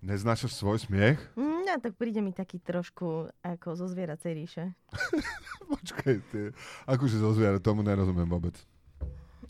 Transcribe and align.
Neznášaš 0.00 0.56
svoj 0.56 0.80
smiech? 0.80 1.20
No, 1.36 1.76
tak 1.76 1.92
príde 2.00 2.24
mi 2.24 2.32
taký 2.32 2.56
trošku 2.56 3.28
ako 3.44 3.68
zo 3.76 3.84
zvieracej 3.84 4.32
ríše. 4.32 4.64
Počkaj, 5.72 6.14
ty, 6.32 6.40
akože 6.88 7.20
zo 7.20 7.36
zviera, 7.36 7.60
tomu 7.60 7.84
nerozumiem 7.84 8.24
vôbec. 8.24 8.56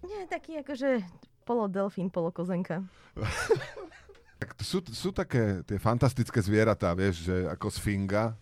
Nie, 0.02 0.26
taký 0.26 0.58
akože 0.58 1.06
polodelfín, 1.46 2.10
polokozenka. 2.10 2.82
tak 4.42 4.58
sú, 4.58 4.82
sú 4.90 5.14
také 5.14 5.62
tie 5.62 5.78
fantastické 5.78 6.42
zvieratá, 6.42 6.98
vieš, 6.98 7.30
že 7.30 7.46
ako 7.46 7.70
sfinga, 7.70 8.34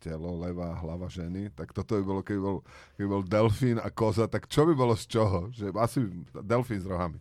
telo, 0.00 0.40
levá 0.40 0.72
hlava 0.80 1.12
ženy, 1.12 1.52
tak 1.52 1.76
toto 1.76 1.92
by 2.00 2.02
bolo, 2.02 2.20
keby 2.24 2.40
bol, 2.40 2.56
keby 2.96 3.08
bol 3.08 3.22
delfín 3.22 3.76
a 3.76 3.92
koza, 3.92 4.24
tak 4.24 4.48
čo 4.48 4.64
by 4.64 4.72
bolo 4.72 4.96
z 4.96 5.04
čoho? 5.12 5.52
Že 5.52 5.76
asi 5.76 6.08
delfín 6.40 6.80
s 6.80 6.88
rohami. 6.88 7.20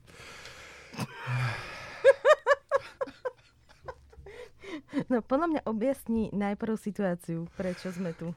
No 5.08 5.24
podľa 5.24 5.48
mňa 5.48 5.62
objasní 5.64 6.36
najprv 6.36 6.76
situáciu, 6.76 7.48
prečo 7.56 7.96
sme 7.96 8.12
tu. 8.12 8.36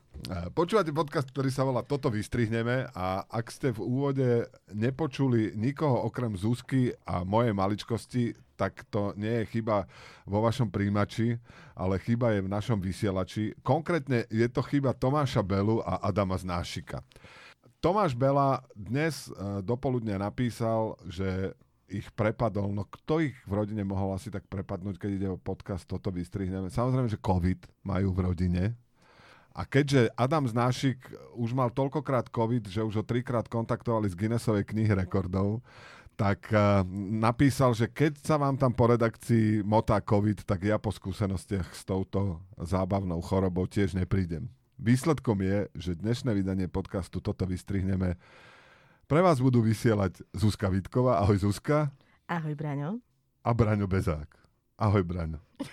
Počúvate 0.55 0.95
podcast, 0.95 1.27
ktorý 1.35 1.51
sa 1.51 1.67
volá 1.67 1.83
Toto 1.83 2.07
vystrihneme 2.07 2.87
a 2.95 3.27
ak 3.27 3.51
ste 3.51 3.75
v 3.75 3.83
úvode 3.83 4.47
nepočuli 4.71 5.59
nikoho 5.59 6.07
okrem 6.07 6.39
Zuzky 6.39 6.95
a 7.03 7.27
mojej 7.27 7.51
maličkosti, 7.51 8.39
tak 8.55 8.87
to 8.95 9.11
nie 9.19 9.43
je 9.43 9.59
chyba 9.59 9.91
vo 10.23 10.39
vašom 10.47 10.71
príjimači, 10.71 11.43
ale 11.75 11.99
chyba 11.99 12.39
je 12.39 12.47
v 12.47 12.53
našom 12.53 12.79
vysielači. 12.79 13.59
Konkrétne 13.67 14.31
je 14.31 14.47
to 14.47 14.63
chyba 14.63 14.95
Tomáša 14.95 15.43
Belu 15.43 15.83
a 15.83 15.99
Adama 16.07 16.39
Znášika. 16.39 17.03
Tomáš 17.83 18.15
Bela 18.15 18.63
dnes 18.79 19.27
uh, 19.27 19.59
dopoludne 19.59 20.15
napísal, 20.15 20.95
že 21.11 21.59
ich 21.93 22.09
prepadol. 22.17 22.73
No 22.73 22.89
kto 22.89 23.21
ich 23.21 23.37
v 23.45 23.53
rodine 23.53 23.85
mohol 23.85 24.17
asi 24.17 24.33
tak 24.33 24.49
prepadnúť, 24.49 24.97
keď 24.97 25.11
ide 25.13 25.29
o 25.29 25.37
podcast, 25.37 25.85
toto 25.85 26.09
vystrihneme. 26.09 26.73
Samozrejme, 26.73 27.13
že 27.13 27.21
COVID 27.21 27.85
majú 27.85 28.17
v 28.17 28.21
rodine. 28.25 28.65
A 29.53 29.69
keďže 29.69 30.09
Adam 30.17 30.49
Znášik 30.49 30.97
už 31.37 31.53
mal 31.53 31.69
toľkokrát 31.69 32.33
COVID, 32.33 32.73
že 32.73 32.81
už 32.81 32.95
ho 33.01 33.05
trikrát 33.05 33.45
kontaktovali 33.53 34.09
z 34.09 34.17
Guinnessovej 34.17 34.65
knihy 34.65 34.97
rekordov, 34.97 35.61
tak 36.17 36.49
uh, 36.53 36.85
napísal, 37.21 37.77
že 37.77 37.89
keď 37.89 38.21
sa 38.21 38.41
vám 38.41 38.57
tam 38.57 38.73
po 38.73 38.89
redakcii 38.89 39.61
motá 39.65 40.01
COVID, 40.01 40.45
tak 40.49 40.65
ja 40.65 40.81
po 40.81 40.89
skúsenostiach 40.93 41.69
s 41.73 41.85
touto 41.85 42.41
zábavnou 42.57 43.21
chorobou 43.21 43.69
tiež 43.69 43.93
neprídem. 43.93 44.49
Výsledkom 44.81 45.41
je, 45.45 45.69
že 45.77 46.01
dnešné 46.01 46.33
vydanie 46.33 46.67
podcastu 46.67 47.21
Toto 47.21 47.45
vystrihneme 47.45 48.17
pre 49.13 49.21
vás 49.21 49.45
budú 49.45 49.61
vysielať 49.61 50.25
Zuzka 50.33 50.73
Vitková. 50.73 51.21
Ahoj 51.21 51.45
Zuzka. 51.45 51.93
Ahoj 52.25 52.57
Braňo. 52.57 52.97
A 53.45 53.53
Braňo 53.53 53.85
Bezák. 53.85 54.41
Ahoj 54.81 55.05
Braňo. 55.05 55.37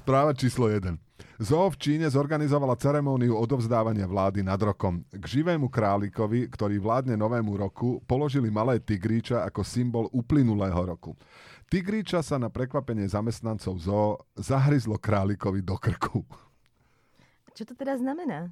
Správa 0.00 0.32
číslo 0.32 0.72
1. 0.72 0.96
Zoo 1.36 1.68
v 1.68 1.76
Číne 1.76 2.08
zorganizovala 2.08 2.80
ceremóniu 2.80 3.36
odovzdávania 3.36 4.08
vlády 4.08 4.40
nad 4.40 4.56
rokom. 4.56 5.04
K 5.12 5.20
živému 5.20 5.68
králikovi, 5.68 6.48
ktorý 6.48 6.80
vládne 6.80 7.12
novému 7.12 7.60
roku, 7.60 8.00
položili 8.08 8.48
malé 8.48 8.80
tigríča 8.80 9.44
ako 9.44 9.60
symbol 9.60 10.08
uplynulého 10.16 10.80
roku. 10.80 11.12
Tigríča 11.68 12.24
sa 12.24 12.40
na 12.40 12.48
prekvapenie 12.48 13.04
zamestnancov 13.04 13.76
zoo 13.76 14.16
zahryzlo 14.32 14.96
králikovi 14.96 15.60
do 15.60 15.76
krku. 15.76 16.24
Čo 17.52 17.68
to 17.68 17.76
teda 17.76 18.00
znamená? 18.00 18.48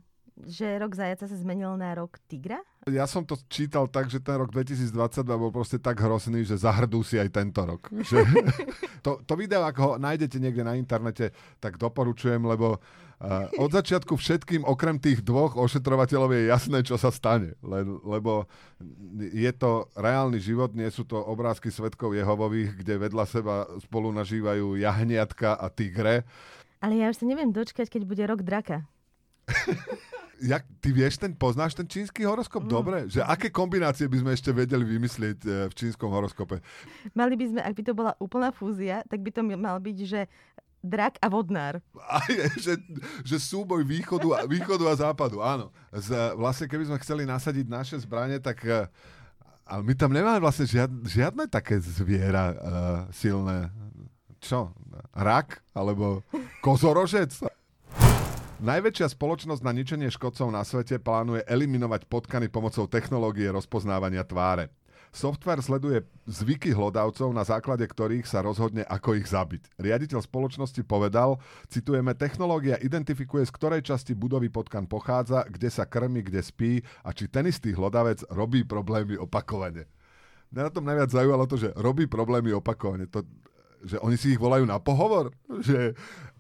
Že 0.46 0.78
rok 0.78 0.94
zajaca 0.94 1.26
sa 1.26 1.36
zmenil 1.36 1.74
na 1.74 1.96
rok 1.98 2.20
tigra? 2.30 2.62
Ja 2.86 3.04
som 3.10 3.26
to 3.26 3.34
čítal 3.50 3.90
tak, 3.90 4.06
že 4.08 4.22
ten 4.22 4.38
rok 4.38 4.54
2022 4.54 4.94
bol 5.24 5.50
proste 5.50 5.82
tak 5.82 5.98
hrozný, 5.98 6.46
že 6.46 6.54
zahrdú 6.54 7.02
si 7.02 7.18
aj 7.18 7.28
tento 7.34 7.60
rok. 7.66 7.90
Že 7.90 8.22
to, 9.04 9.18
to 9.26 9.32
video, 9.34 9.66
ak 9.66 9.76
ho 9.76 9.90
nájdete 9.98 10.38
niekde 10.38 10.62
na 10.62 10.78
internete, 10.78 11.34
tak 11.58 11.76
doporučujem, 11.76 12.40
lebo 12.46 12.78
uh, 12.78 13.50
od 13.58 13.70
začiatku 13.74 14.14
všetkým, 14.14 14.62
okrem 14.62 14.96
tých 15.02 15.26
dvoch 15.26 15.58
ošetrovateľov 15.58 16.30
je 16.32 16.42
jasné, 16.48 16.78
čo 16.86 16.94
sa 16.94 17.10
stane. 17.10 17.58
Le, 17.60 17.82
lebo 18.06 18.46
je 19.18 19.52
to 19.52 19.90
reálny 19.98 20.38
život, 20.38 20.72
nie 20.72 20.88
sú 20.88 21.02
to 21.02 21.18
obrázky 21.18 21.68
svetkov 21.68 22.14
Jehovových, 22.14 22.78
kde 22.78 23.10
vedľa 23.10 23.24
seba 23.26 23.66
spolu 23.82 24.14
nažívajú 24.14 24.78
jahniatka 24.78 25.58
a 25.58 25.66
tigre. 25.68 26.22
Ale 26.78 26.94
ja 26.94 27.10
už 27.10 27.20
sa 27.20 27.26
neviem 27.26 27.50
dočkať, 27.50 27.90
keď 27.90 28.02
bude 28.06 28.22
rok 28.22 28.46
draka. 28.46 28.86
jak, 30.42 30.62
ty 30.78 30.88
vieš, 30.94 31.18
ten, 31.18 31.34
poznáš 31.34 31.74
ten 31.74 31.86
čínsky 31.86 32.22
horoskop? 32.22 32.64
Mm. 32.64 32.70
Dobre? 32.70 32.98
Že 33.10 33.26
aké 33.26 33.48
kombinácie 33.50 34.06
by 34.06 34.18
sme 34.22 34.30
ešte 34.34 34.50
vedeli 34.54 34.84
vymyslieť 34.86 35.38
e, 35.44 35.48
v 35.70 35.74
čínskom 35.74 36.10
horoskope? 36.10 36.62
Mali 37.12 37.34
by 37.34 37.44
sme, 37.50 37.60
ak 37.62 37.74
by 37.74 37.82
to 37.82 37.92
bola 37.94 38.12
úplná 38.22 38.54
fúzia, 38.54 39.02
tak 39.06 39.22
by 39.22 39.30
to 39.34 39.42
mal 39.44 39.78
byť, 39.78 39.98
že 40.06 40.20
drak 40.78 41.18
a 41.18 41.26
vodnár. 41.26 41.82
A 42.06 42.22
je, 42.30 42.46
že, 42.62 42.74
že 43.26 43.36
súboj 43.42 43.82
východu 43.82 44.28
a, 44.38 44.38
východu 44.46 44.84
a 44.86 44.94
západu, 44.94 45.42
áno. 45.42 45.74
Z, 45.90 46.38
vlastne 46.38 46.70
keby 46.70 46.86
sme 46.86 47.02
chceli 47.02 47.22
nasadiť 47.26 47.66
naše 47.66 47.96
zbranie, 47.98 48.38
tak 48.38 48.62
e, 48.62 48.86
ale 49.68 49.82
my 49.84 49.92
tam 49.92 50.16
nemáme 50.16 50.40
vlastne 50.40 50.64
žiad, 50.64 50.88
žiadne 51.04 51.44
také 51.44 51.76
zviera 51.76 52.56
uh, 52.56 52.56
silné. 53.12 53.68
Čo? 54.40 54.72
Rak? 55.12 55.60
Alebo 55.76 56.24
kozorožec? 56.64 57.36
Najväčšia 58.58 59.14
spoločnosť 59.14 59.62
na 59.62 59.70
ničenie 59.70 60.10
škodcov 60.10 60.50
na 60.50 60.66
svete 60.66 60.98
plánuje 60.98 61.46
eliminovať 61.46 62.10
potkany 62.10 62.50
pomocou 62.50 62.90
technológie 62.90 63.46
rozpoznávania 63.54 64.26
tváre. 64.26 64.74
Software 65.14 65.62
sleduje 65.62 66.02
zvyky 66.26 66.74
hlodavcov, 66.74 67.30
na 67.30 67.46
základe 67.46 67.86
ktorých 67.86 68.26
sa 68.26 68.42
rozhodne, 68.42 68.82
ako 68.82 69.14
ich 69.14 69.30
zabiť. 69.30 69.78
Riaditeľ 69.78 70.26
spoločnosti 70.26 70.82
povedal, 70.82 71.38
citujeme, 71.70 72.18
technológia 72.18 72.82
identifikuje, 72.82 73.46
z 73.46 73.54
ktorej 73.54 73.86
časti 73.86 74.18
budovy 74.18 74.50
potkan 74.50 74.90
pochádza, 74.90 75.46
kde 75.46 75.70
sa 75.70 75.86
krmi, 75.86 76.26
kde 76.26 76.42
spí 76.42 76.82
a 77.06 77.14
či 77.14 77.30
ten 77.30 77.46
istý 77.46 77.70
hlodavec 77.78 78.26
robí 78.26 78.66
problémy 78.66 79.22
opakovane. 79.22 79.86
Mňa 80.50 80.62
na 80.66 80.72
tom 80.74 80.82
najviac 80.82 81.14
zaujalo 81.14 81.46
to, 81.46 81.62
že 81.62 81.70
robí 81.78 82.10
problémy 82.10 82.50
opakovane. 82.58 83.06
To, 83.14 83.22
že 83.86 84.02
oni 84.02 84.18
si 84.18 84.34
ich 84.34 84.42
volajú 84.42 84.66
na 84.66 84.82
pohovor. 84.82 85.30
Že 85.46 85.94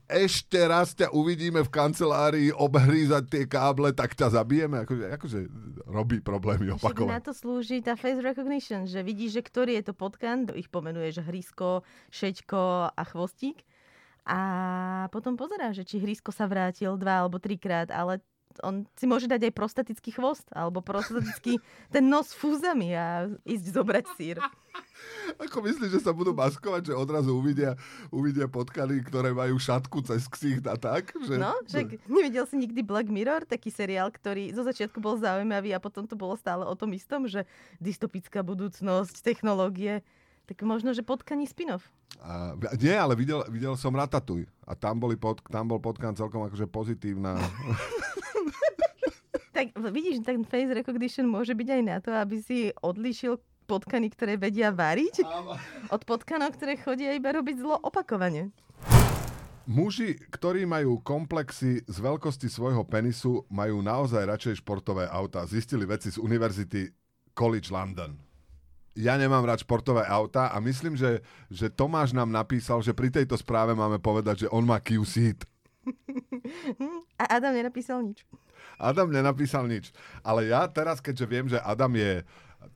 ešte 0.08 0.56
raz 0.64 0.96
ťa 0.96 1.12
uvidíme 1.12 1.60
v 1.60 1.68
kancelárii 1.68 2.48
obhrízať 2.48 3.28
tie 3.28 3.44
káble, 3.44 3.92
tak 3.92 4.16
ťa 4.16 4.32
zabijeme. 4.32 4.88
Akože, 4.88 5.04
akože 5.20 5.38
robí 5.84 6.24
problémy 6.24 6.72
opakovane. 6.72 7.20
na 7.20 7.20
to 7.20 7.36
slúži 7.36 7.84
tá 7.84 7.92
face 7.92 8.24
recognition, 8.24 8.88
že 8.88 9.04
vidíš, 9.04 9.36
že 9.36 9.42
ktorý 9.44 9.76
je 9.78 9.92
to 9.92 9.94
potkan, 9.94 10.48
ich 10.56 10.72
pomenuješ 10.72 11.20
hrysko, 11.28 11.84
šeťko 12.08 12.96
a 12.96 13.02
chvostík. 13.04 13.60
A 14.28 14.40
potom 15.12 15.36
pozerá, 15.36 15.76
že 15.76 15.84
či 15.84 16.00
hrysko 16.00 16.32
sa 16.32 16.48
vrátil 16.48 16.96
dva 16.96 17.24
alebo 17.24 17.36
trikrát, 17.36 17.92
ale 17.92 18.24
on 18.62 18.86
si 18.98 19.04
môže 19.06 19.30
dať 19.30 19.50
aj 19.50 19.52
prostatický 19.54 20.10
chvost 20.14 20.46
alebo 20.54 20.82
prostatický 20.84 21.58
ten 21.94 22.04
nos 22.06 22.32
fúzami 22.32 22.94
a 22.94 23.30
ísť 23.46 23.66
zobrať 23.74 24.06
sír. 24.16 24.36
Ako 25.38 25.62
myslíš, 25.62 25.98
že 25.98 26.04
sa 26.04 26.12
budú 26.14 26.34
maskovať, 26.34 26.92
že 26.92 26.98
odrazu 26.98 27.34
uvidia, 27.34 27.74
uvidia 28.10 28.46
potkany, 28.50 29.02
ktoré 29.04 29.30
majú 29.30 29.58
šatku 29.58 30.02
cez 30.06 30.26
ksicht 30.26 30.64
a 30.66 30.74
tak? 30.74 31.14
Že... 31.14 31.34
No, 31.38 31.54
že 31.66 31.98
nevidel 32.08 32.44
si 32.46 32.58
nikdy 32.58 32.80
Black 32.82 33.06
Mirror, 33.10 33.46
taký 33.46 33.70
seriál, 33.70 34.10
ktorý 34.10 34.50
zo 34.54 34.62
začiatku 34.66 34.98
bol 34.98 35.18
zaujímavý 35.20 35.74
a 35.74 35.82
potom 35.82 36.06
to 36.06 36.18
bolo 36.18 36.34
stále 36.34 36.66
o 36.66 36.74
tom 36.74 36.94
istom, 36.94 37.26
že 37.26 37.46
dystopická 37.78 38.42
budúcnosť, 38.42 39.22
technológie. 39.22 40.02
Tak 40.48 40.64
možno, 40.64 40.96
že 40.96 41.04
potkaní 41.04 41.44
spin-off. 41.44 41.84
A, 42.24 42.56
nie, 42.80 42.96
ale 42.96 43.12
videl, 43.12 43.44
videl 43.52 43.76
som 43.76 43.92
Ratatuj 43.92 44.48
a 44.64 44.72
tam, 44.72 44.96
boli 44.96 45.20
pod, 45.20 45.44
tam 45.44 45.68
bol 45.68 45.76
potkan 45.76 46.16
celkom 46.16 46.40
akože 46.48 46.64
pozitívna. 46.64 47.36
tak 49.56 49.76
vidíš, 49.76 50.24
ten 50.24 50.40
face 50.48 50.72
recognition 50.72 51.28
môže 51.28 51.52
byť 51.52 51.68
aj 51.68 51.82
na 51.84 51.96
to, 52.00 52.16
aby 52.16 52.40
si 52.40 52.72
odlíšil 52.80 53.36
potkany, 53.68 54.08
ktoré 54.08 54.40
vedia 54.40 54.72
variť, 54.72 55.20
od 55.92 56.02
potkanov, 56.08 56.56
ktoré 56.56 56.80
chodia 56.80 57.12
iba 57.12 57.28
robiť 57.28 57.60
zlo 57.60 57.76
opakovane. 57.76 58.48
Muži, 59.68 60.16
ktorí 60.32 60.64
majú 60.64 61.04
komplexy 61.04 61.84
z 61.84 61.96
veľkosti 62.00 62.48
svojho 62.48 62.88
penisu, 62.88 63.44
majú 63.52 63.84
naozaj 63.84 64.24
radšej 64.24 64.64
športové 64.64 65.04
auta. 65.04 65.44
Zistili 65.44 65.84
veci 65.84 66.08
z 66.08 66.16
Univerzity 66.16 66.88
College 67.36 67.68
London. 67.68 68.27
Ja 68.98 69.14
nemám 69.14 69.46
rád 69.46 69.62
športové 69.62 70.02
auta 70.02 70.50
a 70.50 70.58
myslím, 70.58 70.98
že, 70.98 71.22
že 71.46 71.70
Tomáš 71.70 72.10
nám 72.10 72.34
napísal, 72.34 72.82
že 72.82 72.90
pri 72.90 73.14
tejto 73.14 73.38
správe 73.38 73.70
máme 73.70 74.02
povedať, 74.02 74.46
že 74.46 74.50
on 74.50 74.66
má 74.66 74.82
Q-Seat. 74.82 75.46
A 77.22 77.38
Adam 77.38 77.54
nenapísal 77.54 78.02
nič. 78.02 78.26
Adam 78.74 79.06
nenapísal 79.14 79.70
nič. 79.70 79.94
Ale 80.26 80.50
ja 80.50 80.66
teraz, 80.66 80.98
keďže 80.98 81.26
viem, 81.30 81.46
že 81.46 81.62
Adam 81.62 81.94
je 81.94 82.26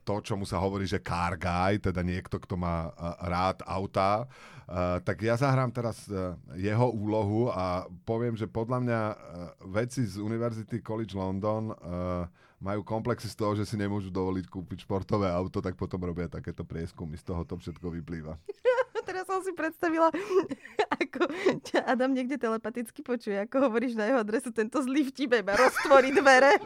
to, 0.07 0.23
čomu 0.23 0.47
sa 0.47 0.63
hovorí, 0.63 0.87
že 0.87 1.03
car 1.03 1.35
guy, 1.35 1.75
teda 1.79 1.99
niekto, 1.99 2.39
kto 2.39 2.55
má 2.55 2.91
rád 3.19 3.59
autá, 3.67 4.23
tak 5.03 5.19
ja 5.19 5.35
zahrám 5.35 5.75
teraz 5.75 6.07
e, 6.07 6.15
jeho 6.55 6.87
úlohu 6.87 7.51
a 7.51 7.83
poviem, 8.07 8.33
že 8.39 8.47
podľa 8.47 8.79
mňa 8.79 9.01
e, 9.11 9.15
veci 9.75 10.07
z 10.07 10.23
Univerzity 10.23 10.79
College 10.79 11.13
London 11.19 11.67
e, 11.67 11.75
majú 12.63 12.81
komplexy 12.87 13.27
z 13.27 13.35
toho, 13.35 13.59
že 13.59 13.67
si 13.67 13.75
nemôžu 13.75 14.07
dovoliť 14.07 14.47
kúpiť 14.47 14.87
športové 14.87 15.27
auto, 15.27 15.59
tak 15.59 15.75
potom 15.75 15.99
robia 15.99 16.31
takéto 16.31 16.63
prieskumy. 16.63 17.19
Z 17.19 17.27
toho 17.27 17.43
to 17.43 17.59
všetko 17.59 17.91
vyplýva. 17.91 18.39
teraz 19.03 19.27
som 19.27 19.43
si 19.43 19.51
predstavila, 19.53 20.09
ako 21.03 21.27
ťa 21.67 21.79
Adam 21.85 22.15
niekde 22.15 22.39
telepaticky 22.39 23.03
počuje, 23.03 23.35
ako 23.37 23.69
hovoríš 23.69 23.99
na 23.99 24.09
jeho 24.09 24.19
adresu, 24.23 24.49
tento 24.49 24.79
zlý 24.79 25.11
vtip 25.11 25.35
iba 25.37 25.53
roztvorí 25.53 26.15
dvere. 26.15 26.57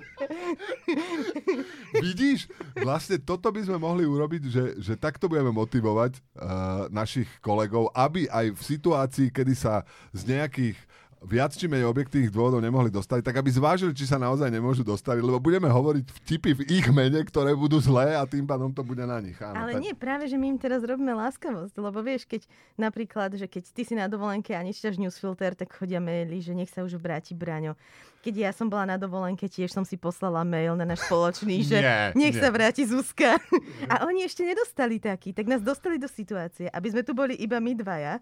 Vidíš, 2.05 2.47
vlastne 2.79 3.17
toto 3.17 3.49
by 3.49 3.61
sme 3.65 3.77
mohli 3.81 4.05
urobiť, 4.05 4.43
že, 4.47 4.63
že 4.79 4.93
takto 4.95 5.27
budeme 5.27 5.51
motivovať 5.51 6.17
uh, 6.17 6.87
našich 6.93 7.27
kolegov, 7.41 7.89
aby 7.91 8.29
aj 8.29 8.53
v 8.53 8.61
situácii, 8.61 9.27
kedy 9.33 9.53
sa 9.57 9.83
z 10.13 10.37
nejakých 10.37 10.77
viac 11.25 11.57
či 11.57 11.65
menej 11.65 11.89
objektívnych 11.89 12.29
dôvodov 12.29 12.61
nemohli 12.61 12.93
dostať, 12.93 13.25
tak 13.25 13.41
aby 13.41 13.49
zvážili, 13.49 13.93
či 13.97 14.05
sa 14.05 14.21
naozaj 14.21 14.53
nemôžu 14.53 14.85
dostať, 14.85 15.17
lebo 15.25 15.41
budeme 15.41 15.65
hovoriť 15.65 16.05
vtipy 16.21 16.51
v 16.53 16.61
ich 16.69 16.87
mene, 16.93 17.17
ktoré 17.25 17.57
budú 17.57 17.81
zlé 17.81 18.13
a 18.13 18.23
tým 18.29 18.45
pádom 18.45 18.69
to 18.69 18.85
bude 18.85 19.01
na 19.01 19.17
nich. 19.17 19.37
Áno, 19.41 19.65
Ale 19.65 19.77
tak... 19.77 19.81
nie, 19.81 19.93
práve, 19.97 20.29
že 20.29 20.37
my 20.37 20.53
im 20.53 20.59
teraz 20.61 20.85
robíme 20.85 21.17
láskavosť, 21.17 21.73
lebo 21.73 21.99
vieš, 22.05 22.29
keď 22.29 22.45
napríklad, 22.77 23.33
že 23.33 23.49
keď 23.49 23.63
ty 23.73 23.81
si 23.81 23.93
na 23.97 24.05
dovolenke 24.05 24.53
a 24.53 24.61
nečítaš 24.61 25.01
newsfilter, 25.01 25.57
tak 25.57 25.73
chodia 25.73 25.97
maily, 25.97 26.37
že 26.37 26.53
nech 26.53 26.69
sa 26.69 26.85
už 26.85 27.01
vráti 27.01 27.33
Braňo. 27.33 27.73
Keď 28.21 28.33
ja 28.33 28.51
som 28.53 28.67
bola 28.69 28.93
na 28.93 28.97
dovolenke, 28.99 29.47
tiež 29.49 29.73
som 29.73 29.85
si 29.87 29.95
poslala 29.95 30.43
mail 30.45 30.77
na 30.77 30.85
náš 30.85 31.05
spoločný, 31.09 31.63
že 31.69 31.81
nie, 31.81 32.29
nech 32.29 32.35
nie. 32.37 32.41
sa 32.41 32.53
vráti 32.53 32.85
Zuzka. 32.85 33.41
A 33.93 34.05
oni 34.05 34.25
ešte 34.25 34.45
nedostali 34.45 35.01
taký, 35.01 35.33
tak 35.33 35.49
nás 35.49 35.65
dostali 35.65 35.97
do 35.97 36.05
situácie, 36.05 36.69
aby 36.69 36.87
sme 36.93 37.01
tu 37.01 37.17
boli 37.17 37.33
iba 37.41 37.57
my 37.57 37.73
dvaja 37.73 38.21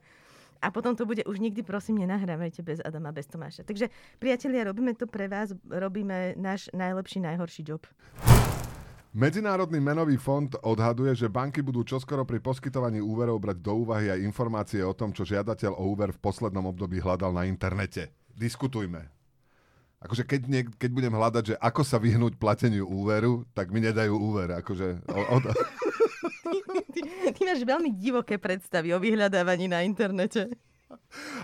a 0.62 0.68
potom 0.72 0.96
to 0.96 1.04
bude 1.04 1.24
už 1.26 1.40
nikdy, 1.40 1.64
prosím, 1.64 2.04
nenahrávajte 2.04 2.62
bez 2.64 2.80
Adama, 2.84 3.12
bez 3.12 3.28
Tomáša. 3.28 3.64
Takže, 3.64 3.92
priatelia, 4.20 4.68
robíme 4.68 4.96
to 4.96 5.08
pre 5.08 5.28
vás, 5.28 5.52
robíme 5.68 6.36
náš 6.40 6.72
najlepší, 6.72 7.20
najhorší 7.24 7.62
job. 7.64 7.84
Medzinárodný 9.16 9.80
menový 9.80 10.20
fond 10.20 10.52
odhaduje, 10.60 11.16
že 11.16 11.32
banky 11.32 11.64
budú 11.64 11.88
čoskoro 11.88 12.28
pri 12.28 12.44
poskytovaní 12.44 13.00
úverov 13.00 13.40
brať 13.40 13.64
do 13.64 13.88
úvahy 13.88 14.12
aj 14.12 14.20
informácie 14.20 14.84
o 14.84 14.92
tom, 14.92 15.16
čo 15.16 15.24
žiadateľ 15.24 15.72
o 15.72 15.88
úver 15.88 16.12
v 16.12 16.20
poslednom 16.20 16.68
období 16.68 17.00
hľadal 17.00 17.32
na 17.32 17.48
internete. 17.48 18.12
Diskutujme. 18.36 19.08
Akože 20.04 20.28
keď, 20.28 20.42
nie, 20.52 20.62
keď 20.68 20.92
budem 20.92 21.16
hľadať, 21.16 21.44
že 21.48 21.56
ako 21.64 21.82
sa 21.88 21.96
vyhnúť 21.96 22.36
plateniu 22.36 22.84
úveru, 22.86 23.48
tak 23.56 23.72
mi 23.72 23.80
nedajú 23.80 24.20
úver. 24.20 24.52
Akože, 24.60 25.00
o, 25.08 25.22
o, 25.32 25.38
ty, 26.94 27.00
ty 27.34 27.42
máš 27.46 27.62
veľmi 27.64 27.94
divoké 27.96 28.40
predstavy 28.40 28.92
o 28.96 29.00
vyhľadávaní 29.00 29.70
na 29.72 29.84
internete. 29.84 30.52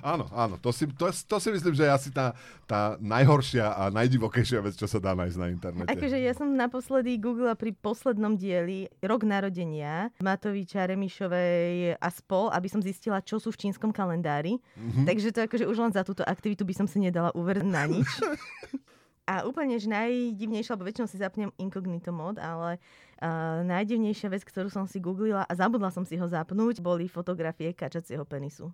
Áno, 0.03 0.29
áno, 0.35 0.55
to 0.61 0.69
si, 0.69 0.85
to, 0.93 1.09
to 1.09 1.37
si 1.41 1.49
myslím, 1.49 1.73
že 1.73 1.87
je 1.87 1.91
asi 1.91 2.09
tá, 2.13 2.35
tá 2.69 2.99
najhoršia 2.99 3.73
a 3.73 3.89
najdivokejšia 3.89 4.59
vec, 4.61 4.75
čo 4.77 4.85
sa 4.85 4.99
dá 5.01 5.15
nájsť 5.15 5.37
na 5.39 5.47
internete. 5.49 5.89
Akože 5.89 6.17
ja 6.19 6.33
som 6.35 6.53
naposledy 6.53 7.17
googlila 7.17 7.55
pri 7.55 7.73
poslednom 7.73 8.35
dieli 8.35 8.91
rok 9.01 9.25
narodenia 9.25 10.13
Matoviča, 10.19 10.85
Remišovej 10.85 11.97
a 11.97 12.09
spol, 12.11 12.51
aby 12.51 12.67
som 12.69 12.83
zistila, 12.83 13.23
čo 13.23 13.39
sú 13.41 13.49
v 13.49 13.69
čínskom 13.69 13.89
kalendári. 13.89 14.59
Mm-hmm. 14.75 15.05
Takže 15.07 15.27
to 15.33 15.39
akože 15.47 15.65
už 15.65 15.77
len 15.89 15.91
za 15.95 16.03
túto 16.05 16.21
aktivitu 16.21 16.61
by 16.67 16.73
som 16.75 16.87
si 16.89 17.01
nedala 17.01 17.33
úver 17.33 17.63
na 17.65 17.87
nič. 17.87 18.07
A 19.29 19.45
úplne 19.45 19.77
že 19.77 19.87
najdivnejšia, 19.87 20.73
lebo 20.75 20.89
väčšinou 20.89 21.07
si 21.07 21.21
zapnem 21.21 21.53
incognito 21.61 22.09
mod, 22.09 22.41
ale 22.41 22.81
uh, 23.21 23.61
najdivnejšia 23.63 24.33
vec, 24.33 24.41
ktorú 24.41 24.67
som 24.67 24.89
si 24.89 24.97
googlila 24.97 25.45
a 25.45 25.53
zabudla 25.53 25.93
som 25.93 26.03
si 26.03 26.17
ho 26.17 26.25
zapnúť, 26.25 26.81
boli 26.81 27.05
fotografie 27.05 27.71
kačacieho 27.71 28.25
penisu. 28.25 28.73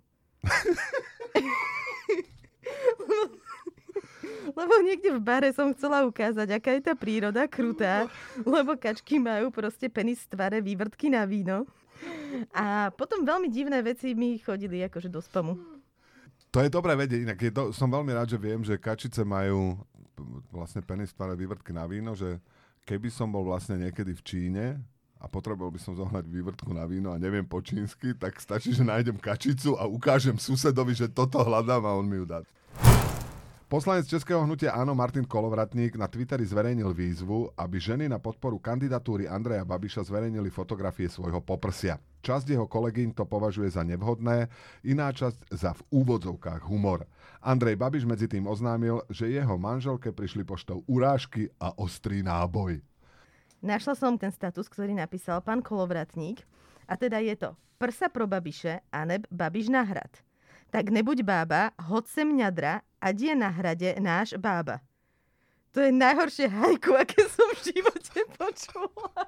lebo 4.58 4.74
niekde 4.82 5.14
v 5.14 5.20
bare 5.22 5.50
som 5.54 5.70
chcela 5.70 6.02
ukázať, 6.02 6.48
aká 6.50 6.70
je 6.74 6.82
tá 6.82 6.94
príroda 6.98 7.46
krutá, 7.46 8.10
lebo 8.42 8.74
kačky 8.74 9.22
majú 9.22 9.54
proste 9.54 9.86
penis 9.86 10.26
tvare 10.26 10.58
vývrtky 10.58 11.12
na 11.12 11.22
víno. 11.28 11.68
A 12.54 12.90
potom 12.94 13.26
veľmi 13.26 13.50
divné 13.50 13.82
veci 13.82 14.14
mi 14.14 14.38
chodili 14.38 14.82
akože 14.86 15.10
do 15.10 15.18
spamu. 15.18 15.58
To 16.48 16.64
je 16.64 16.72
dobré 16.72 16.96
vedieť, 16.96 17.20
inak 17.28 17.38
je 17.38 17.52
to, 17.52 17.62
som 17.76 17.92
veľmi 17.92 18.08
rád, 18.14 18.32
že 18.32 18.38
viem, 18.40 18.64
že 18.64 18.80
kačice 18.80 19.20
majú 19.20 19.76
vlastne 20.52 20.82
penis 20.82 21.14
v 21.14 21.34
vývrtky 21.34 21.70
na 21.72 21.86
víno, 21.86 22.14
že 22.14 22.38
keby 22.88 23.12
som 23.12 23.28
bol 23.28 23.44
vlastne 23.44 23.76
niekedy 23.78 24.16
v 24.16 24.22
Číne 24.24 24.64
a 25.18 25.26
potreboval 25.26 25.74
by 25.74 25.80
som 25.82 25.98
zohnať 25.98 26.24
vývrtku 26.30 26.70
na 26.70 26.86
víno 26.86 27.10
a 27.10 27.18
neviem 27.18 27.42
po 27.42 27.58
čínsky, 27.58 28.14
tak 28.14 28.38
stačí, 28.38 28.70
že 28.70 28.86
nájdem 28.86 29.18
kačicu 29.18 29.74
a 29.74 29.84
ukážem 29.84 30.38
susedovi, 30.38 30.94
že 30.94 31.10
toto 31.10 31.42
hľadám 31.42 31.82
a 31.82 31.98
on 31.98 32.06
mi 32.06 32.22
ju 32.22 32.26
dá. 32.26 32.40
Poslanec 33.68 34.08
Českého 34.08 34.48
hnutia 34.48 34.72
Áno 34.72 34.96
Martin 34.96 35.28
Kolovratník 35.28 36.00
na 36.00 36.08
Twitteri 36.08 36.40
zverejnil 36.40 36.88
výzvu, 36.96 37.52
aby 37.52 37.76
ženy 37.76 38.08
na 38.08 38.16
podporu 38.16 38.56
kandidatúry 38.56 39.28
Andreja 39.28 39.60
Babiša 39.60 40.08
zverejnili 40.08 40.48
fotografie 40.48 41.04
svojho 41.04 41.44
poprsia. 41.44 42.00
Časť 42.24 42.56
jeho 42.56 42.64
kolegyň 42.64 43.12
to 43.12 43.28
považuje 43.28 43.68
za 43.68 43.84
nevhodné, 43.84 44.48
iná 44.88 45.12
časť 45.12 45.52
za 45.52 45.76
v 45.76 45.84
úvodzovkách 46.00 46.64
humor. 46.64 47.04
Andrej 47.44 47.76
Babiš 47.76 48.08
medzi 48.08 48.24
tým 48.24 48.48
oznámil, 48.48 49.04
že 49.12 49.28
jeho 49.28 49.60
manželke 49.60 50.16
prišli 50.16 50.48
poštou 50.48 50.80
urážky 50.88 51.52
a 51.60 51.68
ostrý 51.76 52.24
náboj. 52.24 52.80
Našla 53.60 53.92
som 53.92 54.16
ten 54.16 54.32
status, 54.32 54.64
ktorý 54.72 54.96
napísal 54.96 55.44
pán 55.44 55.60
Kolovratník 55.60 56.40
a 56.88 56.96
teda 56.96 57.20
je 57.20 57.36
to 57.36 57.52
prsa 57.76 58.08
pro 58.08 58.24
Babiše 58.24 58.80
a 58.88 59.04
neb 59.04 59.28
Babiš 59.28 59.68
na 59.68 59.84
hrad 59.84 60.24
tak 60.68 60.92
nebuď 60.92 61.24
bába, 61.24 61.72
hoď 61.80 62.04
sem 62.08 62.28
ňadra, 62.28 62.84
a 62.98 63.14
je 63.14 63.32
na 63.34 63.48
hrade 63.48 63.94
náš 64.02 64.34
bába. 64.36 64.82
To 65.72 65.80
je 65.84 65.92
najhoršie 65.94 66.48
hajku, 66.48 66.96
aké 66.96 67.22
som 67.30 67.46
v 67.54 67.70
živote 67.70 68.18
počula. 68.34 69.22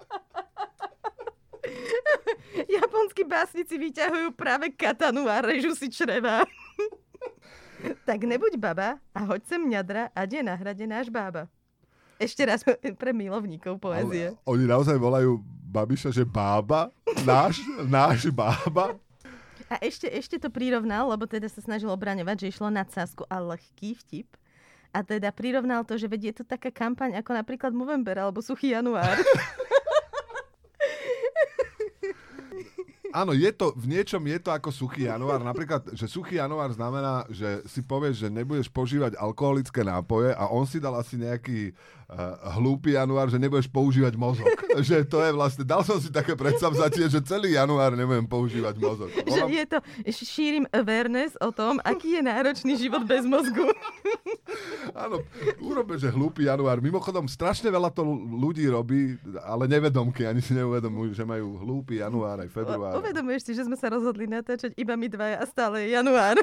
Japonskí 2.80 3.22
básnici 3.22 3.78
vyťahujú 3.78 4.34
práve 4.34 4.72
katanu 4.74 5.28
a 5.30 5.38
režu 5.44 5.76
si 5.76 5.86
čreva. 5.92 6.42
tak 8.08 8.24
nebuď 8.24 8.56
baba 8.58 8.98
a 9.14 9.20
hoď 9.24 9.46
sem 9.46 9.62
ňadra 9.62 10.10
a 10.10 10.26
je 10.26 10.40
na 10.42 10.56
hrade 10.56 10.84
náš 10.88 11.12
bába. 11.12 11.46
Ešte 12.20 12.44
raz 12.44 12.60
pre 13.00 13.16
milovníkov 13.16 13.80
poézie. 13.80 14.36
Ale 14.36 14.44
oni 14.44 14.64
naozaj 14.68 14.96
volajú 15.00 15.40
Babiša, 15.70 16.10
že 16.12 16.26
bába? 16.26 16.92
Náš, 17.24 17.64
náš 17.86 18.28
bába? 18.28 18.98
A 19.70 19.78
ešte, 19.78 20.10
ešte 20.10 20.36
to 20.42 20.50
prirovnal, 20.50 21.14
lebo 21.14 21.30
teda 21.30 21.46
sa 21.46 21.62
snažil 21.62 21.94
obraňovať, 21.94 22.42
že 22.42 22.50
išlo 22.50 22.74
na 22.74 22.82
cásku 22.82 23.22
a 23.30 23.38
lehký 23.38 23.94
vtip. 23.94 24.26
A 24.90 25.06
teda 25.06 25.30
prirovnal 25.30 25.86
to, 25.86 25.94
že 25.94 26.10
vedie 26.10 26.34
to 26.34 26.42
taká 26.42 26.74
kampaň 26.74 27.14
ako 27.22 27.30
napríklad 27.38 27.70
Movember 27.70 28.18
alebo 28.18 28.42
Suchý 28.42 28.74
január. 28.74 29.14
Áno, 33.10 33.34
je 33.34 33.50
to, 33.50 33.74
v 33.74 33.86
niečom 33.90 34.22
je 34.22 34.38
to 34.38 34.50
ako 34.54 34.70
suchý 34.70 35.10
január. 35.10 35.42
Napríklad, 35.42 35.82
že 35.94 36.06
suchý 36.06 36.38
január 36.38 36.70
znamená, 36.70 37.26
že 37.26 37.62
si 37.66 37.82
povieš, 37.82 38.26
že 38.26 38.28
nebudeš 38.30 38.70
požívať 38.70 39.18
alkoholické 39.18 39.82
nápoje 39.82 40.30
a 40.34 40.46
on 40.46 40.62
si 40.62 40.78
dal 40.78 40.94
asi 40.94 41.18
nejaký 41.18 41.74
uh, 42.10 42.54
hlúpy 42.58 42.94
január, 42.94 43.30
že 43.30 43.38
nebudeš 43.38 43.70
používať 43.70 44.14
mozog. 44.14 44.46
že 44.88 45.02
to 45.06 45.22
je 45.22 45.30
vlastne, 45.34 45.62
dal 45.62 45.82
som 45.86 45.98
si 45.98 46.10
také 46.10 46.34
predsavzatie, 46.34 47.06
že 47.06 47.22
celý 47.22 47.54
január 47.54 47.94
nebudem 47.94 48.26
používať 48.26 48.74
mozog. 48.78 49.10
Že 49.30 49.46
je 49.46 49.64
to, 49.66 49.78
šírim 50.10 50.66
awareness 50.74 51.38
o 51.38 51.54
tom, 51.54 51.78
aký 51.86 52.18
je 52.18 52.22
náročný 52.22 52.74
život 52.76 53.06
bez 53.06 53.22
mozgu. 53.22 53.70
Áno, 55.06 55.22
urobme, 55.62 55.94
že 55.94 56.10
hlúpy 56.10 56.50
január. 56.50 56.82
Mimochodom, 56.82 57.30
strašne 57.30 57.70
veľa 57.70 57.94
to 57.94 58.02
ľudí 58.34 58.66
robí, 58.66 59.14
ale 59.46 59.70
nevedomky, 59.70 60.26
ani 60.26 60.42
si 60.42 60.50
neuvedomujú, 60.56 61.14
že 61.14 61.22
majú 61.22 61.62
hlúpy 61.62 62.02
január 62.02 62.42
aj 62.42 62.50
február. 62.50 62.99
Uvedomuješ 63.00 63.42
si, 63.48 63.52
že 63.56 63.64
sme 63.64 63.74
sa 63.80 63.88
rozhodli 63.88 64.28
natáčať 64.28 64.76
iba 64.76 64.92
my 64.94 65.08
dvaja 65.08 65.40
a 65.40 65.44
stále 65.48 65.88
je 65.88 65.96
január. 65.96 66.36